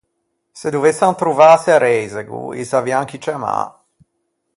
[0.59, 3.57] Se dovessan trovâse à reisego, i savian chi ciammâ.